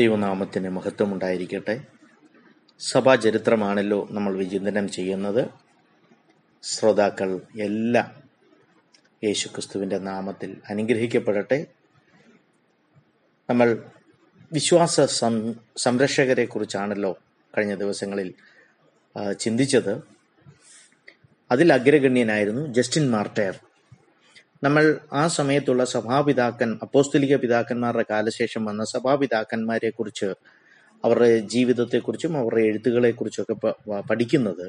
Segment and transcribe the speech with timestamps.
[0.00, 1.74] ദൈവനാമത്തിന് മഹത്വമുണ്ടായിരിക്കട്ടെ.
[2.78, 5.48] സഭാ ചരിത്രമാണല്ലോ നമ്മൾ വിചിന്തനം ചെയ്യുന്നത്.
[6.62, 8.08] ശ്രോതാക്കൾ എല്ലാം
[9.24, 11.66] യേശുക്രിസ്തുവിന്റെ നാമത്തിൽ അനുഗ്രഹിക്കപ്പെടട്ടെ.
[13.50, 13.84] നമ്മൾ
[14.52, 17.18] വിശ്വാസ സം സംരക്ഷകരെ കുറിച്ചാണല്ലോ
[17.58, 18.34] കഴിഞ്ഞ ദിവസങ്ങളിൽ
[19.38, 19.94] ചിന്തിച്ചത്.
[21.50, 23.54] അതിൽ അഗ്രഗണ്യനായിരുന്നു ജസ്റ്റിൻ മാർട്ടയർ.
[24.62, 30.28] നമ്മൾ ആ സമയത്തുള്ള സഭാപിതാക്കൻ അപ്പോസ്തലിക പിതാക്കന്മാരുടെ കാലശേഷം വന്ന സഭാപിതാക്കന്മാരെ കുറിച്ച്
[31.04, 33.54] അവരുടെ ജീവിതത്തെക്കുറിച്ചും അവരുടെ എഴുത്തുകളെക്കുറിച്ചൊക്കെ
[34.10, 34.66] പഠിക്കുന്നത്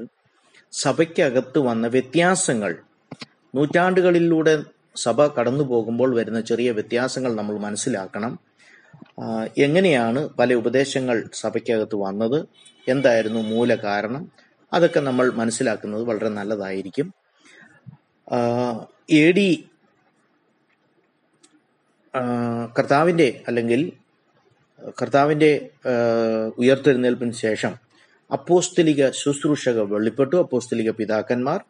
[0.71, 2.77] സഭയ്ക്കകത്ത് വന്ന വ്യത്യാസങ്ങൾ
[3.55, 4.53] നൂറ്റാണ്ടുകളിലൂടെ
[4.95, 8.39] സഭ കടന്നു പോകുമ്പോൾ വരുന്ന ചെറിയ വ്യത്യാസങ്ങൾ നമ്മൾ മനസ്സിലാക്കണം.
[9.57, 12.47] എങ്ങനെയാണ് പല ഉപദേശങ്ങൾ സഭയ്ക്കകത്ത് വന്നത്
[12.89, 14.31] എന്തായിരുന്നു മൂല കാരണം
[14.73, 17.07] അതൊക്കെ നമ്മൾ മനസ്സിലാക്കുന്നത് വളരെ നല്ലതായിരിക്കും.
[19.09, 19.49] എ ഡി
[22.77, 23.91] കർത്താവിന്റെ അല്ലെങ്കിൽ
[25.01, 25.69] കർത്താവിന്റെ
[26.57, 27.75] ഉയർത്തെഴുന്നേൽപ്പിന് ശേഷം
[28.31, 30.35] അപ്പോസ്തലിക ശുശ്രൂഷകൾ വെളിപ്പെട്ടു.
[30.35, 31.63] അപ്പോസ്തലിക പിതാക്കന്മാർ.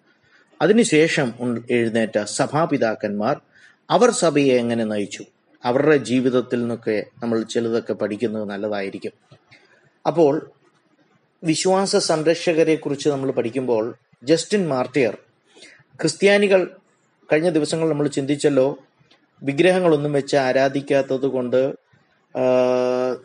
[0.62, 1.34] അതിനുശേഷം
[1.70, 3.42] എഴുന്നേറ്റ സഭാപിതാക്കന്മാർ.
[3.90, 5.26] അവർ സഭയെ എങ്ങനെ നയിച്ചു?
[5.66, 9.12] അവരുടെ ജീവിതത്തിൽ നിന്നൊക്കെ നമ്മൾ ചിലതൊക്കെ പഠിക്കുന്നത് നല്ലതായിരിക്കും.
[10.08, 10.52] അപ്പോൾ
[11.44, 15.18] വിശ്വാസ സംരക്ഷകരെ കുറിച്ച് നമ്മൾ പഠിക്കുമ്പോൾ ജസ്റ്റിൻ മാർട്ടിയർ
[16.02, 16.76] ക്രിസ്ത്യാനികൾ
[17.32, 18.78] കഴിഞ്ഞ ദിവസങ്ങൾ നമ്മൾ ചിന്തിച്ചല്ലോ
[19.44, 21.74] വിഗ്രഹങ്ങളൊന്നും വെച്ച് ആരാധിക്കാത്തത് കൊണ്ട്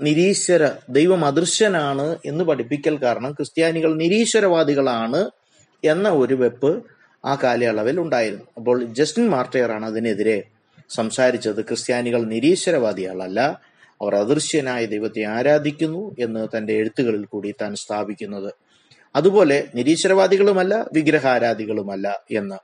[0.03, 5.31] നിരീശ്വര ദൈവം അദൃശ്യനാണ് എന്ന് പഠിപ്പിക്കൽ കാരണം ക്രിസ്ത്യാനികൾ നിരീശ്വരവാദികളാണ്
[5.85, 6.85] എന്ന ഒരു വെപ്പ്
[7.25, 8.45] ആ കാലയളവിൽ ഉണ്ടായിരുന്നു.
[8.57, 10.43] അപ്പോൾ ജസ്റ്റിൻ മാർട്ടിയറാണ് അതിനെതിരെ
[10.91, 11.61] സംസാരിച്ചത്.
[11.61, 13.41] ക്രിസ്ത്യാനികൾ നിരീശ്വരവാദികളല്ല.
[14.03, 18.53] അവർ അദൃശ്യനായ ദൈവത്തെ ആരാധിക്കുന്നു എന്ന് തന്റെ എഴുത്തുകളിൽ കൂടി താൻ സ്ഥാപിക്കുന്നത്.
[19.17, 22.55] അതുപോലെ നിരീശ്വരവാദികളുമല്ല വിഗ്രഹാരാധികളുമല്ല എന്ന്.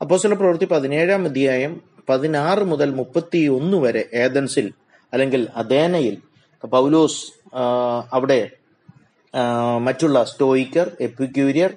[0.00, 4.66] അപ്പോസ്വല പ്രവൃത്തി പതിനേഴാം അധ്യായം പതിനാറ് മുതൽ മുപ്പത്തി ഒന്ന് വരെ ഏതൻസിൽ
[5.12, 6.16] അല്ലെങ്കിൽ അദേനയിൽ
[6.64, 7.22] പൗലോസ്
[8.12, 8.50] അവിടെ
[9.78, 11.76] മറ്റുള്ള സ്റ്റോയിക്കർ എപ്പിക്യൂരിയർ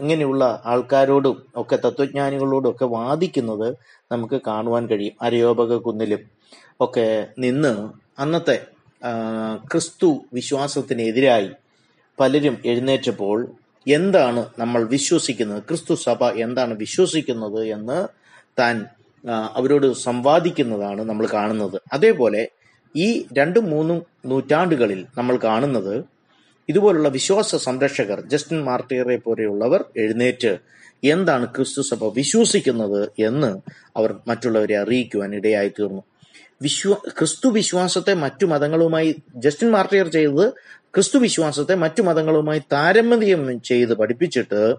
[0.00, 3.68] ഇങ്ങനെയുള്ള ആൾക്കാരോടും ഒക്കെ തത്വജ്ഞാനികളോടും ഒക്കെ വാദിക്കുന്നത്
[4.12, 5.14] നമുക്ക് കാണുവാൻ കഴിയും.
[5.22, 6.22] അരയോപക കുന്നിലും
[6.80, 7.06] ഒക്കെ
[7.38, 7.72] നിന്ന്
[8.18, 8.66] അന്നത്തെ
[9.70, 11.50] ക്രിസ്തു വിശ്വാസത്തിനെതിരായി
[12.20, 13.38] പലരും എഴുന്നേറ്റപ്പോൾ
[13.86, 15.62] എന്താണ് നമ്മൾ വിശ്വസിക്കുന്നത്?
[15.68, 18.08] ക്രിസ്തു സഭ എന്താണ് വിശ്വസിക്കുന്നത് എന്ന്
[18.58, 18.86] താൻ
[19.26, 21.80] അവരോട് സംവാദിക്കുന്നതാണ് നമ്മൾ കാണുന്നത്.
[21.92, 22.48] അതേപോലെ
[22.96, 26.04] ഈ രണ്ടും മൂന്നും നൂറ്റാണ്ടുകളിൽ നമ്മൾ കാണുന്നത്
[26.68, 30.58] ഇതുപോലുള്ള വിശ്വാസ സംരക്ഷകർ ജസ്റ്റിൻ മാർട്ടിയറെ പോലെയുള്ളവർ എഴുന്നേറ്റ്
[31.04, 33.60] എന്താണ് ക്രിസ്തു സഭ വിശ്വസിക്കുന്നത് എന്ന്
[33.96, 36.02] അവർ മറ്റുള്ളവരെ അറിയിക്കുവാൻ ഇടയായി തീർന്നു.
[36.62, 40.52] വിശ്വ ക്രിസ്തു വിശ്വാസത്തെ മറ്റു മതങ്ങളുമായി ജസ്റ്റിൻ മാർട്ടിയർ ചെയ്തത്
[40.94, 44.74] ക്രിസ്തു വിശ്വാസത്തെ മറ്റു മതങ്ങളുമായി താരതമ്യം ചെയ്ത് പഠിപ്പിച്ചിട്ട്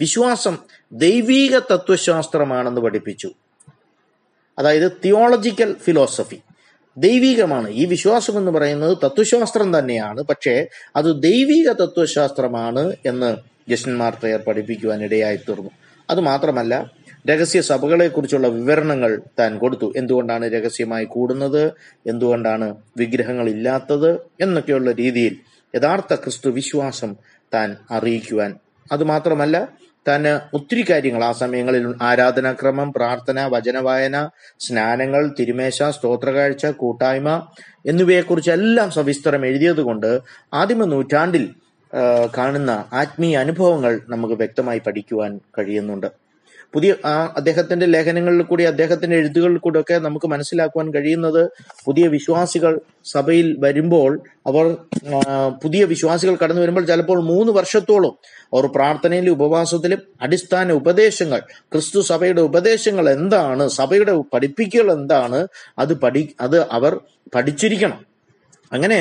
[0.00, 0.58] വിശ്വാസം
[0.92, 3.32] ദൈവീക തത്വശാസ്ത്രമാണെന്ന് പഠിപ്പിച്ചു.
[4.58, 6.40] അതായത് തിയോളജിക്കൽ ഫിലോസഫി
[6.96, 7.68] ദൈവികമാണ്.
[7.70, 10.22] ഈ വിശ്വാസം എന്ന് പറയുന്നത് തത്വശാസ്ത്രം തന്നെയാണ്.
[10.22, 13.36] പക്ഷേ അത് ദൈവിക തത്വശാസ്ത്രമാണ് എന്ന്
[13.70, 15.70] ജസ്റ്റിൻ മാർട്ടയർ പഠിപ്പിക്കുവാൻ ഇടയായി തീർന്നു.
[16.10, 16.90] അത് മാത്രമല്ല
[17.30, 19.92] രഹസ്യ സഭകളെ കുറിച്ചുള്ള വിവരണങ്ങൾ താൻ കൊടുത്തു.
[19.96, 21.72] എന്തുകൊണ്ടാണ് രഹസ്യമായി കൂടുന്നത്?
[22.06, 25.36] എന്തുകൊണ്ടാണ് വിഗ്രഹങ്ങൾ ഇല്ലാത്തത് എന്നൊക്കെയുള്ള രീതിയിൽ
[25.74, 27.16] യഥാർത്ഥ ക്രിസ്തു വിശ്വാസം
[27.54, 28.54] താൻ അറിയിക്കുവാൻ.
[28.92, 29.68] അത് മാത്രമല്ല
[30.08, 31.24] താൻ ഒത്തിരി കാര്യങ്ങൾ.
[31.24, 37.46] ആ സമയങ്ങളിൽ ആരാധനാക്രമം പ്രാർത്ഥന വചനവായന സ്നാനങ്ങൾ തിരുമേശ സ്തോത്രകാഴ്ച കൂട്ടായ്മ
[37.86, 40.10] എന്നിവയെക്കുറിച്ച് എല്ലാം സവിസ്തരം എഴുതിയത് കൊണ്ട്
[40.54, 41.44] ആദിമ നൂറ്റാണ്ടിൽ
[42.38, 46.27] കാണുന്ന ആത്മീയ അനുഭവങ്ങൾ നമുക്ക് വ്യക്തമായി പഠിക്കുവാൻ കഴിയുന്നുണ്ട്.
[46.74, 51.40] പുതിയ ആ അദ്ദേഹത്തിന്റെ ലേഖനങ്ങളിൽ കൂടി അദ്ദേഹത്തിന്റെ എഴുത്തുകളിൽ കൂടി ഒക്കെ നമുക്ക് മനസ്സിലാക്കുവാൻ കഴിയുന്നത്
[51.84, 54.10] പുതിയ വിശ്വാസികൾ സഭയിൽ വരുമ്പോൾ
[54.46, 54.66] അവർ
[55.62, 58.14] പുതിയ വിശ്വാസികൾ കടന്നു വരുമ്പോൾ ചിലപ്പോൾ മൂന്ന് വർഷത്തോളം
[58.52, 61.40] അവർ പ്രാർത്ഥനയിലും ഉപവാസത്തിലും അടിസ്ഥാന ഉപദേശങ്ങൾ
[61.72, 65.46] ക്രിസ്തു സഭയുടെ ഉപദേശങ്ങൾ എന്താണ് സഭയുടെ പഠിപ്പിക്കൽ എന്താണ്
[65.78, 66.94] അത് പഠി അത് അവർ
[67.34, 67.98] പഠിച്ചിരിക്കണം.
[68.72, 69.00] അങ്ങനെ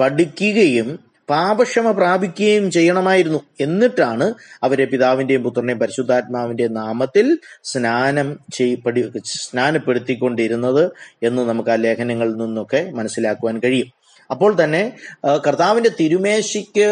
[0.00, 0.88] പഠിക്കുകയും
[1.32, 3.40] പാപക്ഷമ പ്രാപിക്കുകയും ചെയ്യണമായിരുന്നു.
[3.60, 4.26] എന്നിട്ടാണ്
[4.62, 7.26] അവരെ പിതാവിന്റെയും പുത്രനെയും പരിശുദ്ധാത്മാവിന്റെയും നാമത്തിൽ
[7.70, 8.28] സ്നാനം
[8.58, 10.84] ചെയ്യപ്പെടി സ്നാനപ്പെടുത്തിക്കൊണ്ടിരുന്നത്
[11.22, 13.90] എന്ന് നമുക്ക് ആ ലേഖനങ്ങളിൽ നിന്നൊക്കെ മനസ്സിലാക്കുവാൻ കഴിയും.
[14.30, 14.82] അപ്പോൾ തന്നെ
[15.46, 16.88] കർത്താവിന്റെ തിരുമേശയ്ക്ക്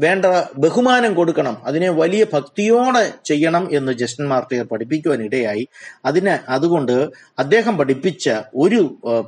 [0.00, 0.26] വേണ്ട
[0.58, 1.56] ബഹുമാനം കൊടുക്കണം.
[1.64, 5.64] അതിനെ വലിയ ഭക്തിയോടെ ചെയ്യണം എന്ന് ജസ്റ്റിൻ മാർട്ടിയർ പഠിപ്പിക്കുവാൻ ഇടയായി
[6.04, 6.96] അതിന് അതുകൊണ്ട്
[7.38, 8.80] അദ്ദേഹം പഠിപ്പിച്ച ഒരു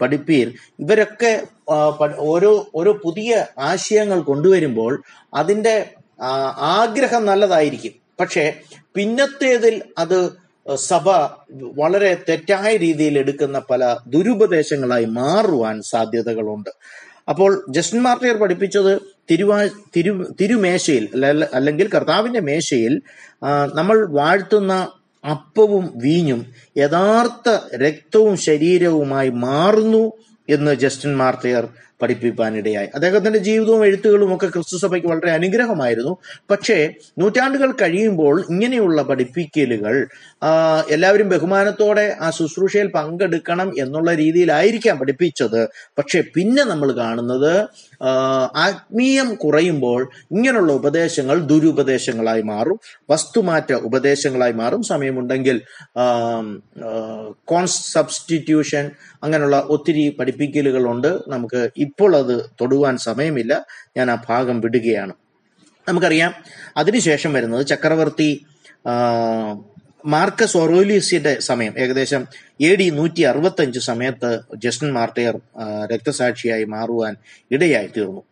[0.02, 0.48] പഠിപ്പിയിൽ
[0.80, 1.32] ഇവരൊക്കെ
[2.32, 5.02] ഓരോ ഓരോ പുതിയ ആശയങ്ങൾ കൊണ്ടുവരുമ്പോൾ
[5.34, 5.74] അതിന്റെ
[6.78, 7.94] ആഗ്രഹം നല്ലതായിരിക്കും.
[8.20, 8.44] പക്ഷേ
[8.94, 10.18] പിന്നത്തേതിൽ അത്
[10.74, 11.06] സഭ
[11.80, 16.70] വളരെ തെറ്റായ രീതിയിൽ എടുക്കുന്ന പല ദുരുപദേശങ്ങളായി മാറുവാൻ സാധ്യതകളുണ്ട്.
[17.28, 18.92] അപ്പോൾ ജസ്റ്റിൻ മാർട്ടിയർ പഠിപ്പിച്ചത്
[19.30, 19.58] തിരുവാ
[19.96, 22.94] തിരു തിരുമേശയിൽ അല്ല- അല്ലെങ്കിൽ കർത്താവിന്റെ മേശയിൽ
[23.74, 24.72] നമ്മൾ വാഴ്ത്തുന്ന
[25.24, 26.40] അപ്പവും വീഞ്ഞും
[26.78, 30.04] യഥാർത്ഥ രക്തവും ശരീരവുമായി മാറുന്നു
[30.48, 31.64] എന്ന് ജസ്റ്റിൻ മാർട്ടിയർ
[32.02, 36.12] പഠിപ്പിക്കാനിടയായി അദ്ദേഹത്തിന്റെ ജീവിതവും എഴുത്തുകളും ഒക്കെ ക്രിസ്തു സഭയ്ക്ക് വളരെ അനുഗ്രഹമായിരുന്നു.
[36.50, 36.78] പക്ഷേ
[37.18, 39.96] നൂറ്റാണ്ടുകൾ കഴിയുമ്പോൾ ഇങ്ങനെയുള്ള പഠിപ്പിക്കലുകൾ
[40.90, 45.60] എല്ലാവരും ബഹുമാനത്തോടെ ആ ശുശ്രൂഷയിൽ പങ്കെടുക്കണം എന്നുള്ള രീതിയിലായിരിക്കാം പഠിപ്പിച്ചത്.
[45.98, 47.52] പക്ഷെ പിന്നെ നമ്മൾ കാണുന്നത്
[48.56, 50.00] ആത്മീയം കുറയുമ്പോൾ
[50.30, 52.78] ഇങ്ങനെയുള്ള ഉപദേശങ്ങൾ ദുരുപദേശങ്ങളായി മാറും
[53.10, 54.82] വസ്തുമാറ്റ ഉപദേശങ്ങളായി മാറും.
[54.82, 55.58] സമയമുണ്ടെങ്കിൽ
[57.44, 58.90] കോൺ സബ്സ്റ്റിറ്റ്യൂഷൻ
[59.22, 61.10] അങ്ങനെയുള്ള ഒത്തിരി പഠിപ്പിക്കലുകളുണ്ട്.
[61.28, 61.60] നമുക്ക്
[61.92, 63.66] ഇപ്പോൾ അത് തൊടുവാൻ സമയമില്ല.
[63.96, 65.12] ഞാൻ ആ ഭാഗം വിടുകയാണ്.
[65.88, 66.34] നമുക്കറിയാം.
[66.76, 68.46] അതിനുശേഷം വരുന്നത് ചക്രവർത്തി
[70.06, 71.78] മാർക്കസ് ഒറോലിയസിന്റെ സമയം.
[71.78, 72.26] ഏകദേശം
[72.60, 75.40] എ ഡി നൂറ്റി അറുപത്തഞ്ച് സമയത്ത് ജസ്റ്റിൻ മാർട്ടിയർ
[75.94, 77.16] രക്തസാക്ഷിയായി മാറുവാൻ
[77.50, 78.22] ഇടയായി തീർന്നു.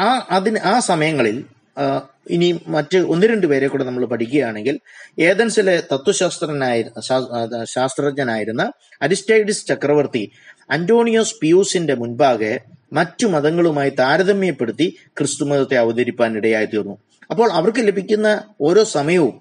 [0.00, 1.44] ആ, അതിന് ആ സമയങ്ങളിൽ
[2.30, 4.80] ഇനി മറ്റ് ഒന്ന് രണ്ട് പേരെ കൂടെ നമ്മൾ പഠിക്കുകയാണെങ്കിൽ
[5.18, 6.84] ഏതൻസിലെ തത്വശാസ്ത്രനായി
[7.64, 10.32] ശാസ്ത്രജ്ഞനായിരുന്ന അരിസ്റ്റൈഡിസ് ചക്രവർത്തി
[10.70, 12.60] അന്റോണിയോസ് പിയൂസിന്റെ മുൻപാകെ
[12.92, 16.98] മറ്റു മതങ്ങളുമായി താരതമ്യപ്പെടുത്തി ക്രിസ്തുമതത്തെ അവതരിപ്പാൻ ഇടയായി തീർന്നു
[17.30, 18.28] അപ്പോൾ അവർക്ക് ലഭിക്കുന്ന
[18.60, 19.32] ഓരോ സമയവും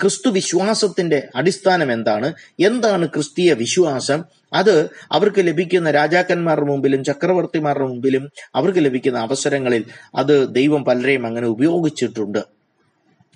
[0.00, 4.24] ക്രിസ്തു വിശ്വാസത്തിന്റെ അടിസ്ഥാനം എന്താണ് എന്താണ് ക്രിസ്തീയ വിശ്വാസം
[4.54, 4.74] അത്
[5.12, 9.84] അവർക്ക് ലഭിക്കുന്ന രാജാക്കന്മാരുടെ മുമ്പിലും ചക്രവർത്തിമാരുടെ മുമ്പിലും അവർക്ക് ലഭിക്കുന്ന അവസരങ്ങളിൽ
[10.16, 12.38] അത് ദൈവം പലരെയും അങ്ങനെ ഉപയോഗിച്ചിട്ടുണ്ട്.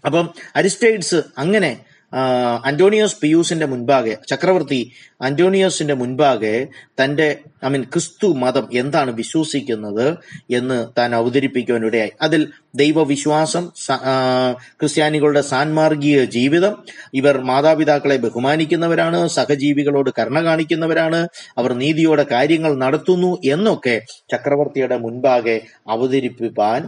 [0.04, 1.72] അപ്പം അരിസ്റ്റൈഡ്സ് അങ്ങനെ
[2.64, 6.66] അന്റോണിയോസ് പിയൂസിന്റെ മുൻപാകെ ചക്രവർത്തി അന്റോണിയോസിന്റെ മുൻപാകെ
[7.00, 7.26] തന്റെ
[7.64, 10.06] ഐ മീൻ ക്രിസ്തു മതം എന്താണ് വിശ്വസിക്കുന്നത്
[10.50, 12.12] എന്ന് താൻ അവതരിപ്പിക്കുവാനിടയായി.
[12.22, 12.42] അതിൽ
[12.74, 13.64] ദൈവവിശ്വാസം
[14.80, 16.74] ക്രിസ്ത്യാനികളുടെ സാൻമാർഗീയ ജീവിതം
[17.14, 21.28] ഇവർ മാതാപിതാക്കളെ ബഹുമാനിക്കുന്നവരാണ് സഹജീവികളോട് കരുണ കാണിക്കുന്നവരാണ്
[21.58, 23.96] അവർ നീതിയോടെ കാര്യങ്ങൾ നടത്തുന്നു എന്നൊക്കെ
[24.32, 25.56] ചക്രവർത്തിയുടെ മുൻപാകെ
[25.88, 26.80] അവതരിപ്പിപ്പാൻ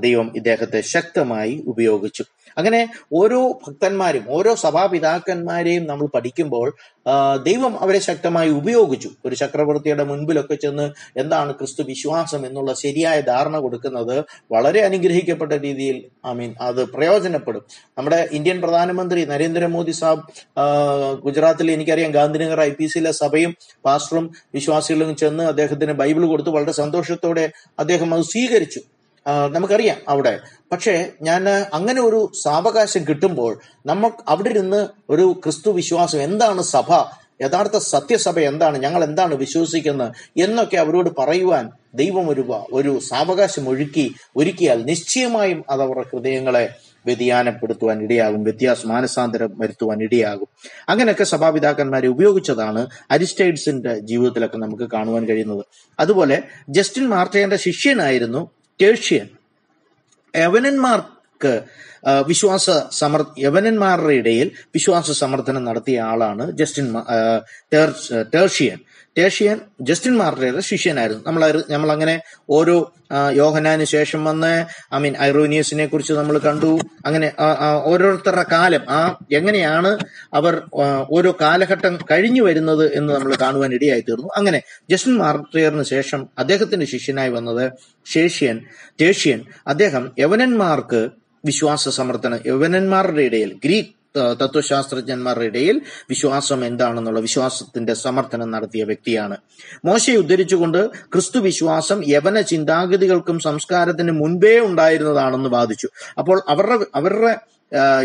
[0.00, 2.24] ദൈവം ഇദ്ദേഹത്തെ ശക്തമായി ഉപയോഗിച്ചു.
[2.58, 2.80] അങ്ങനെ
[3.12, 6.68] ഓരോ ഭക്തന്മാരും ഓരോ സഭാപിതാക്കന്മാരെയും നമ്മൾ പഠിക്കുമ്പോൾ
[7.46, 9.10] ദൈവം അവരെ ശക്തമായി ഉപയോഗിച്ചു.
[9.26, 10.86] ഒരു ചക്രവർത്തിയുടെ മുൻപിലൊക്കെ ചെന്ന്
[11.20, 14.16] എന്താണ് ക്രിസ്തു വിശ്വാസം എന്നുള്ള ശരിയായ ധാരണ കൊടുക്കുന്നത്
[14.52, 15.96] വളരെ അനുഗ്രഹിക്കപ്പെട്ട രീതിയിൽ
[16.26, 17.64] ഐ മീൻ അത് പ്രയോജനപ്പെടും.
[17.98, 20.24] നമ്മുടെ ഇന്ത്യൻ പ്രധാനമന്ത്രി നരേന്ദ്രമോദി സാബ്
[21.26, 23.54] ഗുജറാത്തിൽ എനിക്കറിയാം ഗാന്ധിനഗർ ഐ പി സിയിലെ സഭയും
[23.84, 28.80] പാസ്റ്ററും വിശ്വാസികളും ചെന്ന് അദ്ദേഹത്തിന് ബൈബിൾ കൊടുത്ത് വളരെ സന്തോഷത്തോടെ അദ്ദേഹം അത് സ്വീകരിച്ചു.
[29.26, 30.40] നമുക്കറിയാം അവിടെ.
[30.72, 36.92] പക്ഷേ ഞാൻ അങ്ങനെ ഒരു സാവകാശം കിട്ടുമ്പോൾ നമ്മൾ അവിടെ ഇരുന്ന് ഒരു ക്രിസ്തു വിശ്വാസം എന്താണ് സഭ?
[37.42, 38.78] യഥാർത്ഥ സത്യസഭ എന്താണ്?
[38.78, 40.12] ഞങ്ങൾ എന്താണ് വിശ്വസിക്കുന്നത്?
[40.36, 46.74] എന്നൊക്കെ അവരോട് പറയുവാൻ ദൈവം ഒരു ഒരു സാവകാശം ഒഴുക്കി ഒരുക്കിയാൽ നിശ്ചയമായും അത് അവരുടെ ഹൃദയങ്ങളെ
[47.06, 50.48] വ്യതിയാനപ്പെടുത്തുവാൻ ഇടയാകും വ്യത്യാസ മാനസാന്തരം വരുത്തുവാൻ ഇടയാകും.
[50.88, 55.64] അങ്ങനെയൊക്കെ സഭാപിതാക്കന്മാരെ ഉപയോഗിച്ചതാണ് അരിസ്റ്റൈഡ്സിന്റെ ജീവിതത്തിലൊക്കെ നമുക്ക് കാണുവാൻ കഴിയുന്നത്.
[56.00, 58.50] അതുപോലെ ജസ്റ്റിൻ മാർട്ടയുടെ ശിഷ്യനായിരുന്നു
[58.80, 59.28] ടേഷ്യൻ
[60.34, 61.52] യവനന്മാർക്ക്
[62.26, 66.86] വിശ്വാസ സമർ യവനന്മാരുടെ ഇടയിൽ വിശ്വാസ സമർത്ഥനം നടത്തിയ ആളാണ് ജസ്റ്റിൻ
[68.32, 68.78] ടേർഷ്യൻ
[69.16, 71.22] ടേഷ്യൻ ജസ്റ്റിൻ മാർട്ടയുടെ ശിഷ്യനായിരുന്നു.
[71.26, 72.14] നമ്മൾ നമ്മൾ അങ്ങനെ
[72.50, 72.76] ഓരോ
[73.32, 74.50] യോഹനാന് ശേഷം വന്ന്
[74.94, 76.70] ഐ മീൻ ഐറോനിയസിനെ കുറിച്ച് നമ്മൾ കണ്ടു.
[77.06, 77.28] അങ്ങനെ
[77.84, 79.00] ഓരോരുത്തരുടെ കാലം ആ
[79.32, 79.90] എങ്ങനെയാണ്
[80.32, 80.54] അവർ
[81.16, 87.28] ഓരോ കാലഘട്ടം കഴിഞ്ഞു വരുന്നത് എന്ന് നമ്മൾ കാണുവാൻ ഇടയായി തീർന്നു അങ്ങനെ ജസ്റ്റിൻ മാർട്ടിയറിന് ശേഷം അദ്ദേഹത്തിന്റെ ശിഷ്യനായി
[87.28, 87.64] വന്നത്
[88.06, 88.58] ശേഷ്യൻ
[89.00, 91.02] ടേഷ്യൻ അദ്ദേഹം യവനന്മാർക്ക്
[91.44, 95.80] വിശ്വാസ സമർത്ഥന യവനന്മാരുടെ ഇടയിൽ ഗ്രീക്ക് തത്വശാസ്ത്രജ്ഞന്മാരുടെ ഇടയിൽ
[96.10, 99.36] വിശ്വാസം എന്താണെന്നുള്ള വിശ്വാസത്തിന്റെ സമർത്ഥനം നടത്തിയ വ്യക്തിയാണ്.
[99.84, 105.88] മോശയെ ഉദ്ധരിച്ചുകൊണ്ട് ക്രിസ്തു വിശ്വാസം യവന ചിന്താഗതികൾക്കും സംസ്കാരത്തിന് മുൻപേ ഉണ്ടായിരുന്നതാണെന്ന് വാദിച്ചു.
[106.18, 107.53] അപ്പോൾ അവരുടെ അവരുടെ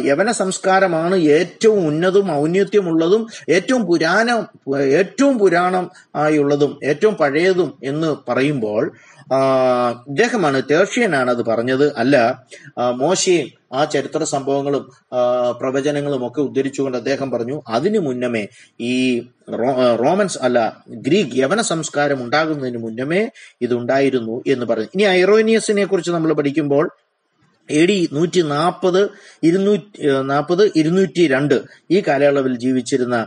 [0.09, 4.41] യവന സംസ്കാരമാണ് ഏറ്റവും ഉന്നതും ഔന്നത്യമുള്ളതും ഏറ്റവും പുരാണം
[4.99, 5.85] ഏറ്റവും പുരാണം
[6.15, 8.83] ആയുള്ളതും ഏറ്റവും പഴയതും എന്ന് പറയുമ്പോൾ
[10.09, 11.83] ഇദ്ദേഹമാണ് തേർഷ്യനാണ് അത് പറഞ്ഞത്.
[12.01, 12.15] അല്ല
[13.01, 13.47] മോശയും
[13.77, 14.83] ആ ചരിത്ര സംഭവങ്ങളും
[15.59, 18.41] പ്രവചനങ്ങളും ഒക്കെ ഉദ്ധരിച്ചുകൊണ്ട് അദ്ദേഹം പറഞ്ഞു അതിനു മുന്നമേ
[18.91, 18.93] ഈ
[20.03, 20.59] റോമൻസ് അല്ല
[21.05, 23.21] ഗ്രീക്ക് യവന സംസ്കാരം ഉണ്ടാകുന്നതിന് മുന്നമേ
[23.61, 24.89] ഇതുണ്ടായിരുന്നു എന്ന് പറഞ്ഞു.
[24.95, 26.87] ഇനി ഐറോനിയസിനെ കുറിച്ച് നമ്മൾ പഠിക്കുമ്പോൾ
[27.69, 29.01] എ ഡി നൂറ്റി നാൽപ്പത്
[29.43, 31.55] ഇരുന്നൂറ്റി നാൽപ്പത് ഇരുന്നൂറ്റി രണ്ട്
[31.91, 33.17] ഈ കാലയളവിൽ ജീവിച്ചിരുന്ന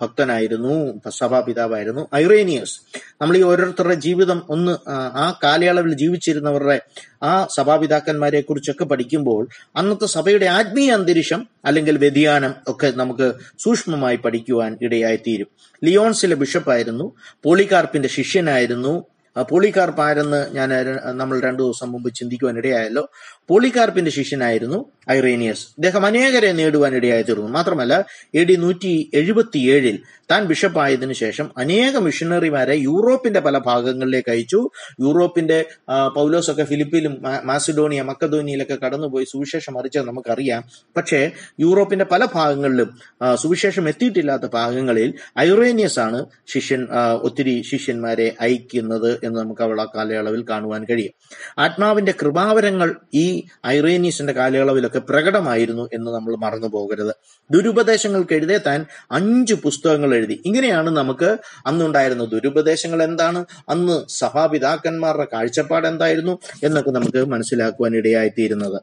[0.00, 0.74] ഭക്തനായിരുന്നു
[1.10, 2.74] സഭാപിതാവായിരുന്നു ഐറേനിയസ്.
[3.20, 6.76] നമ്മൾ ഈ ഓരോരുത്തരുടെ ജീവിതം ഒന്ന് ആ, കാലയളവിൽ ജീവിച്ചിരുന്നവരുടെ
[7.22, 9.42] ആ സഭാപിതാക്കന്മാരെ കുറിച്ചൊക്കെ പഠിക്കുമ്പോൾ
[9.76, 13.28] അന്നത്തെ സഭയുടെ ആത്മീയ അന്തരീക്ഷം അല്ലെങ്കിൽ വ്യതിയാനം ഒക്കെ നമുക്ക്
[13.60, 15.50] സൂക്ഷ്മമായി പഠിക്കുവാൻ ഇടയായി തീരും
[15.82, 17.06] ലിയോൺസിലെ ബിഷപ്പായിരുന്നു
[17.44, 18.94] പോളികാർപ്പിന്റെ ശിഷ്യനായിരുന്നു
[19.42, 20.70] പോളികാർപ്പ് ആരെന്ന് ഞാൻ
[21.18, 23.10] നമ്മൾ രണ്ടു ദിവസം മുമ്പ് ചിന്തിക്കുവാൻ ഇടയായല്ലോ.
[23.48, 25.66] പോളികാർപ്പിന്റെ ശിഷ്യനായിരുന്നു ഐറേനിയസ്.
[25.66, 29.98] അദ്ദേഹം അനേകരെ നേടുവാൻ ഇടയായി തീർന്നു മാത്രമല്ല എ ഡി നൂറ്റി എഴുപത്തിയേഴിൽ
[30.30, 34.70] താൻ ബിഷപ്പായതിനു ശേഷം അനേക മിഷണറിമാരെ യൂറോപ്പിന്റെ പല ഭാഗങ്ങളിലേക്ക് അയച്ചു.
[35.00, 40.64] യൂറോപ്പിന്റെ പൗലോസ് പൗലോസൊക്കെ ഫിലിപ്പിലും മാസിഡോണിയ മക്കധോനിയിലൊക്കെ കടന്നുപോയി സുവിശേഷം അറിച്ചത് നമുക്കറിയാം.
[40.96, 42.98] പക്ഷേ യൂറോപ്പിന്റെ പല ഭാഗങ്ങളിലും
[43.34, 46.86] സുവിശേഷം എത്തിയിട്ടില്ലാത്ത ഭാഗങ്ങളിൽ ഐറേനിയസ് ആണ് ശിഷ്യൻ
[47.22, 51.12] ഒത്തിരി ശിഷ്യന്മാരെ അയക്കുന്നത് എന്ന് നമുക്ക് അവൾ ആ കാലയളവിൽ കാണുവാൻ കഴിയും.
[51.58, 57.14] ആത്മാവിന്റെ കൃപാവരങ്ങൾ ഈ ഐറേനീസിന്റെ കാലയളവിലൊക്കെ പ്രകടമായിരുന്നു എന്ന് നമ്മൾ മറന്നു പോകരുത്.
[57.50, 60.42] ദുരുപദേശങ്ങൾക്ക് എഴുതേ താൻ അഞ്ച് പുസ്തകങ്ങൾ എഴുതി.
[60.46, 63.44] ഇങ്ങനെയാണ് നമുക്ക് അന്നുണ്ടായിരുന്ന ദുരുപദേശങ്ങൾ എന്താണ്?
[63.68, 66.38] അന്ന് സഭാപിതാക്കന്മാരുടെ കാഴ്ചപ്പാട് എന്തായിരുന്നു?
[66.62, 68.82] എന്നൊക്കെ നമുക്ക് മനസ്സിലാക്കുവാൻ ഇടയായിത്തീരുന്നത്.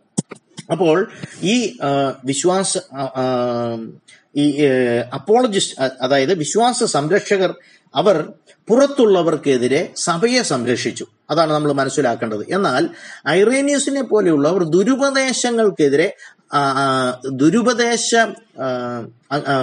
[0.72, 1.12] അപ്പോൾ
[1.44, 1.78] ഈ
[2.26, 2.78] വിശ്വാസ
[4.36, 4.66] ഈ
[5.14, 7.56] അപ്പോളജിസ്റ്റ് അതായത് വിശ്വാസ സംരക്ഷകർ
[7.96, 8.34] അവർ
[8.70, 11.06] പുറത്തുള്ളവർക്കെതിരെ സഭയെ സംരക്ഷിച്ചു.
[11.30, 12.46] അതാണ് നമ്മൾ മനസ്സിലാക്കേണ്ടത്.
[12.50, 12.90] എന്നാൽ
[13.30, 16.16] ഐറേനിയസിനെ പോലെയുള്ളവർ ദുരുപദേശങ്ങൾക്കെതിരെ
[17.32, 18.16] ദുരുപദേശ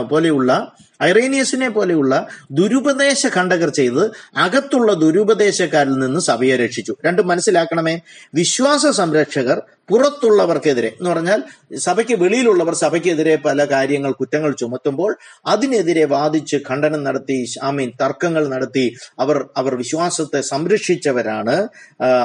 [0.09, 6.97] പോലെയുള്ള ഐറേനിയസിനെ പോലെയുള്ള ദുരുപദേശ ഖണ്ഡകർ ചെയ്ത് അകത്തുള്ള ദുരുപദേശക്കാരിൽ നിന്ന് സഭയെ രക്ഷിച്ചു.
[7.05, 8.01] രണ്ടും മനസ്സിലാക്കണമേ.
[8.35, 10.89] വിശ്വാസ സംരക്ഷകർ പുറത്തുള്ളവർക്കെതിരെ.
[10.89, 11.43] എന്ന് പറഞ്ഞാൽ
[11.77, 15.17] സഭയ്ക്ക് വെളിയിലുള്ളവർ സഭയ്ക്കെതിരെ പല കാര്യങ്ങൾ കുറ്റങ്ങൾ ചുമത്തുമ്പോൾ
[15.47, 21.69] അതിനെതിരെ വാദിച്ച് ഖണ്ഡനം നടത്തി ആമീൻ തർക്കങ്ങൾ നടത്തി അവർ അവർ വിശ്വാസത്തെ സംരക്ഷിച്ചവരാണ്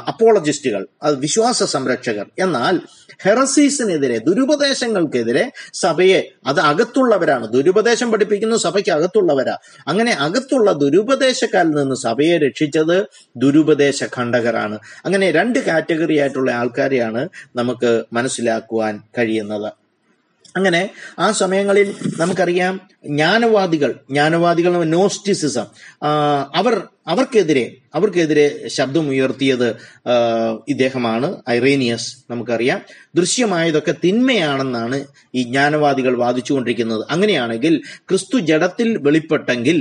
[0.08, 0.88] അപ്പോളജിസ്റ്റുകൾ.
[1.04, 2.26] അത് വിശ്വാസ സംരക്ഷകർ.
[2.40, 2.80] എന്നാൽ
[3.22, 6.22] ഹെറസീസിനെതിരെ ദുരുപദേശങ്ങൾക്കെതിരെ സഭയെ
[6.56, 7.46] അത് അകത്തുള്ളവരാണ്.
[7.48, 9.56] ദുരുപദേശം പഠിപ്പിക്കുന്ന സഭയ്ക്ക് അകത്തുള്ളവരാ.
[9.88, 12.98] അങ്ങനെ അകത്തുള്ള ദുരുപദേശക്കാരിൽ നിന്ന് സഭയെ രക്ഷിച്ചത്
[13.38, 19.70] ദുരുപദേശ ഖണ്ഡകരാണ് അങ്ങനെ രണ്ട് കാറ്റഗറി ആയിട്ടുള്ള ആൾക്കാരെയാണ് നമുക്ക് മനസ്സിലാക്കുവാൻ കഴിയുന്നത്.
[20.58, 25.66] അങ്ങനെ ആ സമയങ്ങളിൽ നമുക്കറിയാം ജ്ഞാനവാദികൾ ജ്ഞാനവാദികൾ നോസ്റ്റിസിസം
[26.56, 26.76] അവർ
[27.08, 29.68] അവർക്കെതിരെ അവർക്കെതിരെ ശബ്ദം ഉയർത്തിയത്
[30.68, 32.82] ഇദ്ദേഹമാണ് ഐറേനിയസ് നമുക്കറിയാം.
[33.16, 37.06] ദൃശ്യമായതൊക്കെ തിന്മയാണെന്നാണ് ഈ ജ്ഞാനവാദികൾ വാദിച്ചുകൊണ്ടിരിക്കുന്നത്.
[37.10, 39.78] അങ്ങനെയാണെങ്കിൽ ക്രിസ്തു ജഡത്തിൽ വെളിപ്പെട്ടെങ്കിൽ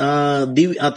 [0.00, 0.08] ആ,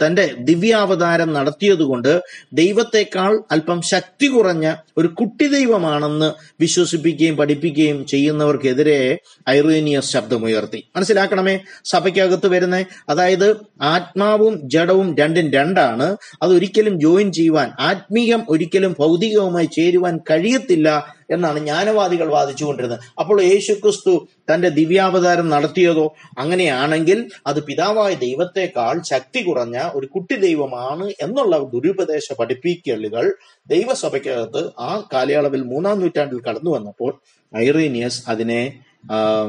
[0.06, 2.12] തന്റെ ദിവ്യാവതാരം നടത്തിയതുകൊണ്ട്
[2.52, 4.66] ദൈവത്തെക്കാൾ അല്പം ശക്തി കുറഞ്ഞ
[4.98, 9.18] ഒരു കുട്ടി ദൈവമാണെന്ന് വിശ്വസിപ്പിക്കുകയും പഠിപ്പിക്കുകയും ചെയ്യുന്നവർക്കെതിരെ
[9.50, 10.84] ഐറേനിയസ് ശബ്ദമുയർത്തി.
[10.96, 11.60] മനസ്സിലാക്കണമേ?
[11.84, 12.70] സഭയ്ക്കകത്ത് വരുന്ന
[13.08, 13.48] അതായത്
[13.82, 16.16] ആത്മാവും ജഡവും രണ്ടും രണ്ടാണ്.
[16.42, 20.88] അത് ഒരിക്കലും ജോയിൻ ചെയ്യുവാൻ ആത്മീയം ഒരിക്കലും ഭൗതികവുമായി ചേരുവാൻ കഴിയത്തില്ല
[21.32, 23.00] എന്നാണ് ജ്ഞാനവാദികൾ വാദിച്ചുകൊണ്ടിരുന്നത്.
[23.20, 24.14] അപ്പോൾ യേശു ക്രിസ്തു
[24.50, 26.06] തന്റെ ദിവ്യാവതാരം നടത്തിയതോ?
[26.38, 33.26] അങ്ങനെയാണെങ്കിൽ അത് പിതാവായ ദൈവത്തെക്കാൾ ശക്തി കുറഞ്ഞ ഒരു കുട്ടി ദൈവമാണ് എന്നുള്ള ദുരുപദേശ പഠിപ്പിക്കലുകൾ
[33.68, 37.12] ദൈവസഭയ്ക്കകത്ത് ആ കാലയളവിൽ മൂന്നാം നൂറ്റാണ്ടിൽ കടന്നു വന്നപ്പോൾ
[37.56, 38.62] ഐറേനിയസ് അതിനെ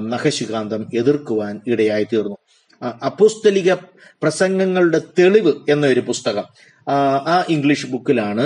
[0.07, 2.37] നഖശികാന്തം എതിർക്കുവാൻ ഇടയായി തീർന്നു
[3.07, 3.71] അപ്പോസ്തലിക
[4.21, 6.45] പ്രസംഗങ്ങളുടെ തെളിവ് എന്നൊരു പുസ്തകം
[6.89, 8.45] ആ ഇംഗ്ലീഷ് ബുക്കിലാണ്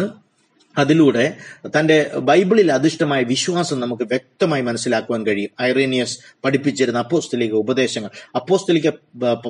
[0.78, 1.38] അതിലൂടെ
[1.80, 5.50] തന്റെ ബൈബിളിൽ അധിഷ്ഠമായ വിശ്വാസം നമുക്ക് വ്യക്തമായി മനസ്സിലാക്കുവാൻ കഴിയും.
[5.62, 8.10] ഐറേനിയസ് പഠിപ്പിച്ചിരുന്ന അപ്പോസ്തലിക ഉപദേശങ്ങൾ.
[8.36, 8.90] അപ്പോസ്തലിക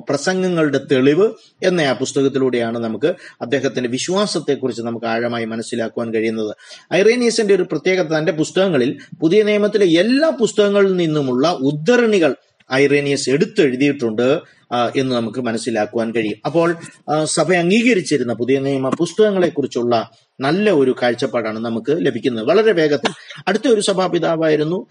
[0.10, 1.30] പ്രസംഗങ്ങളുടെ തെളിവ്
[1.64, 3.08] എന്ന ആ പുസ്തകത്തിലൂടെയാണ് നമുക്ക്
[3.42, 6.56] അദ്ദേഹത്തിന്റെ വിശ്വാസത്തെക്കുറിച്ച് നമുക്ക് ആഴമായി മനസ്സിലാക്കുവാൻ കഴിയുന്നത്.
[6.94, 12.36] ഐറേനിയസിന്റെ ഒരു പ്രത്യേകത തന്റെ പുസ്തകങ്ങളിൽ പുതിയ നിയമത്തിലെ എല്ലാ പുസ്തകങ്ങളിൽ നിന്നുമുള്ള ഉദ്ധരണികൾ
[12.74, 14.42] ഐറേനിയസ് എടുത്തെഴുതിയിട്ടുണ്ട്
[14.96, 16.40] എന്ന് നമുക്ക് മനസ്സിലാക്കുവാൻ കഴിയും.
[16.46, 16.76] അപ്പോൾ
[17.24, 20.10] സഭ അംഗീകരിച്ചിരുന്ന പുതിയ നിയമ പുസ്തകങ്ങളെ കുറിച്ചുള്ള
[20.40, 22.46] നല്ല ഒരു കാഴ്ചപ്പാടാണ് നമുക്ക് ലഭിക്കുന്നത്.
[22.48, 23.12] വളരെ വേഗത്തിൽ.
[23.48, 24.86] അടുത്ത ഒരു സഭാപിതാവായിരുന്നു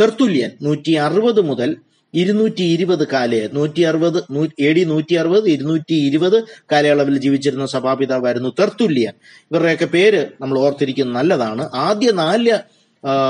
[0.00, 0.50] തെർത്തുല്യൻ.
[0.62, 1.76] നൂറ്റി അറുപത് മുതൽ
[2.14, 4.16] ഇരുന്നൂറ്റി ഇരുപത് കാലയെ നൂറ്റി അറുപത്
[4.60, 9.12] എ ഡി നൂറ്റി അറുപത് ഇരുന്നൂറ്റി ഇരുപത് കാലയളവിൽ ജീവിച്ചിരുന്ന സഭാപിതാവായിരുന്നു തെർത്തുല്യൻ.
[9.50, 11.70] ഇവരുടെയൊക്കെ പേര് നമ്മൾ ഓർത്തിരിക്കുന്നത് നല്ലതാണ്.
[11.74, 12.58] ആദ്യ നാല്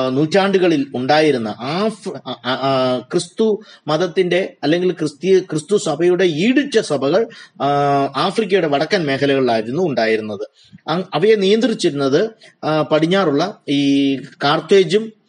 [0.08, 1.88] നൂറ്റാണ്ടുകളിൽ ഉണ്ടായിരുന്ന ആ,
[3.12, 7.28] ക്രിസ്തു മതത്തിന്റെ അല്ലെങ്കിൽ ക്രിസ്തീയ ക്രിസ്തു സഭയുടെ ഈടിച്ച സഭകൾ
[8.16, 10.44] ആഫ്രിക്കയുടെ വടക്കൻ മേഖലകളിലായിരുന്നു ഉണ്ടായിരുന്നത്.
[11.14, 12.30] അവയെ നിയന്ത്രിച്ചിരുന്നത്
[12.90, 15.19] പടിഞ്ഞാറുള്ള ഈ കാർത്തേജും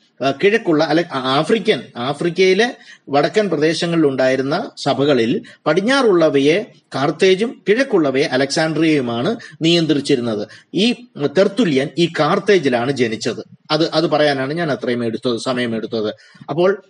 [0.43, 2.75] കിഴക്കുള്ള അല്ലെ ആഫ്രിക്കൻ ആഫ്രിക്കയിലെ
[3.09, 10.47] വടക്കൻ പ്രദേശങ്ങളിൽ ഉണ്ടായിരുന്ന സഭകളിൽ പടിഞ്ഞാറുള്ളവയെ കാർത്തേജും കിഴക്കുള്ളവയെ അലക്സാണ്ട്രിയയുമാണ് നിയന്ത്രിച്ചിരുന്നത്.
[10.73, 10.93] ഈ
[11.37, 13.43] തെർത്തുല്യൻ ഈ കാർത്തേജിലാണ് ജനിച്ചത്.
[13.71, 16.09] അത് അത് പറയാനാണ് ഞാൻ അത്രയും എടുത്തത് സമയമെടുത്തത്
[16.49, 16.83] അപ്പോൾ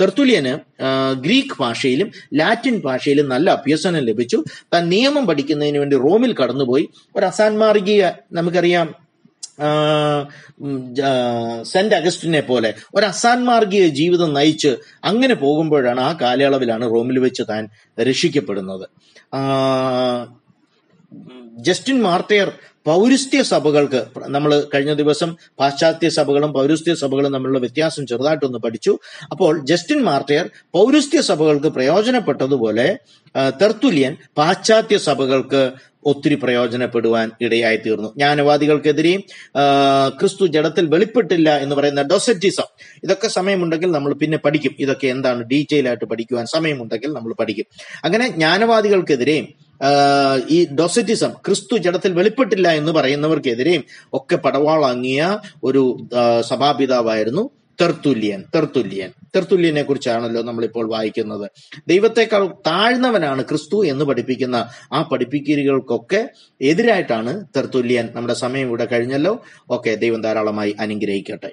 [0.00, 0.58] തെർത്തുല്യന്
[1.20, 4.44] ഗ്രീക്ക് ഭാഷയിലും ലാറ്റിൻ ഭാഷയിലും നല്ല അഭ്യസനം ലഭിച്ചു.
[4.74, 6.88] താൻ നിയമം പഠിക്കുന്നതിന് വേണ്ടി റോമിൽ കടന്നുപോയി.
[7.16, 9.03] ഒരു അസാൻമാർഗീയ നമുക്കറിയാം
[11.72, 14.72] സെന്റ് അഗസ്റ്റിനെ പോലെ ഒരു അസാൻമാർഗീയ ജീവിതം നയിച്ച്
[15.04, 17.64] അങ്ങനെ പോകുമ്പോഴാണ് ആ കാലയളവിലാണ് റോമിൽ വെച്ച് താൻ
[17.98, 18.86] രക്ഷിക്കപ്പെടുന്നത്.
[21.66, 22.48] ജസ്റ്റിൻ മാർട്ടിയർ
[22.88, 24.00] പൗരസ്ത്യ സഭകൾക്ക്
[24.34, 25.30] നമ്മൾ കഴിഞ്ഞ ദിവസം
[25.60, 28.92] പാശ്ചാത്യ സഭകളും പൗരസ്ത്യ സഭകളും തമ്മിലുള്ള വ്യത്യാസം ചെറുതായിട്ടൊന്ന് പഠിച്ചു.
[29.32, 30.46] അപ്പോൾ ജസ്റ്റിൻ മാർട്ടിയർ
[30.76, 32.86] പൗരസ്ത്യ സഭകൾക്ക് പ്രയോജനപ്പെട്ടതുപോലെ
[33.60, 35.62] തെർത്തുലിയൻ പാശ്ചാത്യ സഭകൾക്ക്
[36.06, 39.22] ഒത്തിരി പ്രയോജനപ്പെടുവാൻ ഇടയായി തീർന്നു ജ്ഞാനവാദികൾക്കെതിരെയും
[40.20, 42.68] ക്രിസ്തു ജഡത്തിൽ വെളിപ്പെട്ടില്ല എന്ന് പറയുന്ന ഡോസറ്റിസം.
[43.04, 44.74] ഇതൊക്കെ സമയമുണ്ടെങ്കിൽ നമ്മൾ പിന്നെ പഠിക്കും.
[44.78, 47.66] ഇതൊക്കെ എന്താണ് ഡീറ്റെയിൽ ആയിട്ട് പഠിക്കുവാൻ സമയമുണ്ടെങ്കിൽ നമ്മൾ പഠിക്കും.
[48.04, 49.48] അങ്ങനെ ജ്ഞാനവാദികൾക്കെതിരെയും
[50.48, 53.82] ഈ ഡൊസറ്റിസം ക്രിസ്തു ജഡത്തിൽ വെളിപ്പെട്ടില്ല എന്ന് പറയുന്നവർക്കെതിരെയും
[54.12, 55.22] ഒക്കെ പടവാളങ്ങിയ
[55.64, 55.82] ഒരു
[56.50, 57.44] സഭാപിതാവായിരുന്നു
[57.80, 59.10] തെർത്തുല്യൻ തെർത്തുല്യൻ.
[59.36, 61.50] തെർത്തുല്യനെ കുറിച്ചാണല്ലോ നമ്മളിപ്പോൾ വായിക്കുന്നത്.
[61.88, 66.28] ദൈവത്തെക്കാൾ താഴ്ന്നവനാണ് ക്രിസ്തു എന്ന് പഠിപ്പിക്കുന്ന ആ പഠിപ്പിക്കലുകൾക്കൊക്കെ
[66.60, 68.08] എതിരായിട്ടാണ് തെർത്തുല്യൻ.
[68.12, 69.42] നമ്മുടെ സമയം ഇവിടെ കഴിഞ്ഞല്ലോ.
[69.70, 71.52] ഓക്കെ ദൈവം ധാരാളമായി അനുഗ്രഹിക്കട്ടെ.